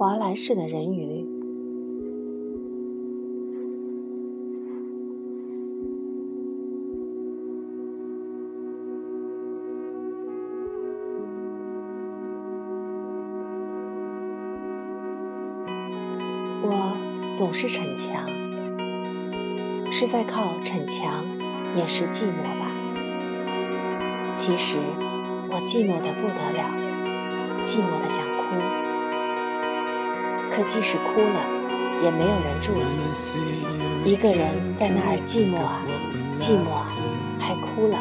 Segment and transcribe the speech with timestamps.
[0.00, 1.26] 华莱士的人鱼。
[16.62, 16.96] 我
[17.34, 18.26] 总是逞强，
[19.92, 21.26] 是在靠逞强
[21.76, 22.72] 掩饰寂寞吧？
[24.32, 24.78] 其实
[25.50, 28.89] 我寂寞的不得了，寂寞的想哭。
[30.50, 31.40] 可即使哭了，
[32.02, 32.84] 也没有人注意。
[34.04, 35.82] 一个人在那儿寂寞啊，
[36.36, 36.86] 寂寞啊，
[37.38, 37.98] 还哭了，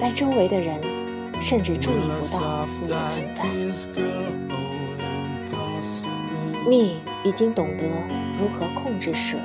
[0.00, 0.80] 但周围的人
[1.40, 3.44] 甚至注意不到你的存在。
[6.68, 7.84] 蜜已经懂得
[8.38, 9.38] 如何控制水，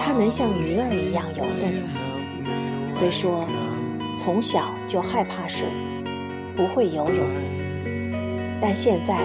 [0.00, 1.68] 它能像鱼儿一样游动。
[2.88, 3.48] 虽说
[4.16, 5.68] 从小就害怕水，
[6.56, 7.24] 不会游泳，
[8.60, 9.18] 但现在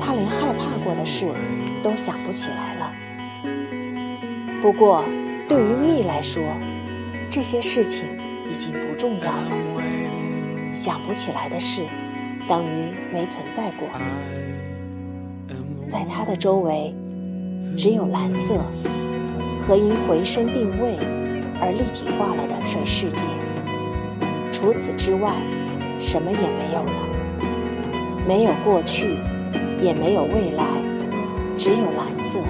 [0.00, 1.26] 它连害怕过的事
[1.82, 2.92] 都想不起来了。
[4.62, 5.04] 不过
[5.48, 6.42] 对于蜜来说，
[7.30, 8.06] 这些事情
[8.50, 9.50] 已经不重要了。
[10.72, 11.86] 想不起来的事，
[12.48, 13.88] 等于没存在过。
[15.86, 16.94] 在他的周围，
[17.76, 18.64] 只有蓝色
[19.62, 20.98] 和因回声定位
[21.60, 23.24] 而立体化了的水世界。
[24.50, 25.30] 除此之外，
[26.00, 26.92] 什么也没有了。
[28.26, 29.18] 没有过去，
[29.84, 30.64] 也没有未来，
[31.58, 32.42] 只有蓝色。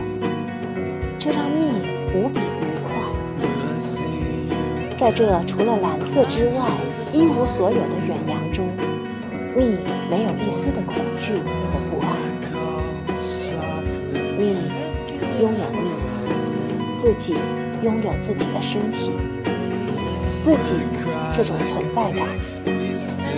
[1.19, 1.67] 这让蜜
[2.15, 2.95] 无比愉快。
[4.97, 6.55] 在这除了蓝色之外
[7.13, 8.69] 一无所有的远洋中，
[9.57, 12.09] 蜜没有一丝的恐惧和不安。
[14.39, 14.57] 蜜
[15.43, 15.91] 拥有蜜，
[16.95, 17.35] 自己
[17.83, 19.11] 拥有自己的身体，
[20.39, 20.77] 自己
[21.33, 22.29] 这种存在感，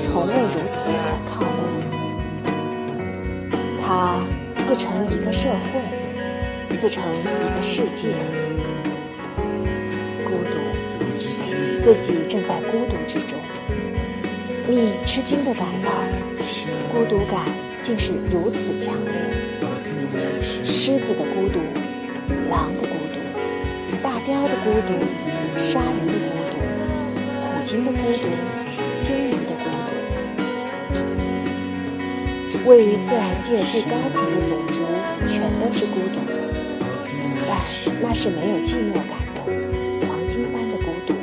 [0.05, 0.91] 从未如此
[1.31, 1.86] 可靠过。
[3.89, 4.21] 它
[4.67, 8.09] 自成一个社会，自成一个世界。
[10.25, 10.59] 孤独，
[11.81, 13.39] 自己正在孤独之中。
[14.69, 15.93] 蜜吃惊地感到，
[16.93, 17.45] 孤独感
[17.81, 19.13] 竟是如此强烈。
[20.65, 21.61] 狮子的孤独，
[22.51, 24.99] 狼的孤独，大雕的孤独，
[25.57, 26.59] 鲨鱼的孤独，
[27.41, 28.27] 虎鲸的孤独，
[32.67, 34.83] 位于自然界最高层的种族，
[35.29, 36.33] 全都是孤独的，
[37.47, 37.51] 但
[38.03, 39.41] 那是没有寂寞感的，
[40.09, 41.15] 黄金般的孤独。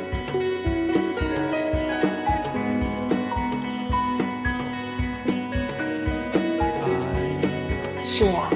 [8.06, 8.48] 是啊。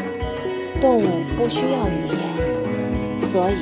[0.80, 3.56] 动物不需要语言，所以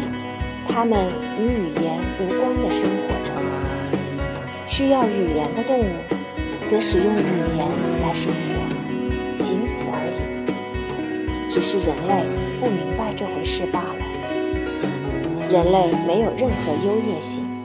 [0.69, 1.09] 它们
[1.39, 3.33] 与语言无关的生活着。
[4.69, 5.87] 需要语言的动物，
[6.67, 7.67] 则使用语言
[8.03, 8.37] 来生活，
[9.47, 11.49] 仅此而已。
[11.49, 12.25] 只是人类
[12.59, 13.97] 不明白这回事罢了。
[15.49, 17.56] 人类没有任何优越性。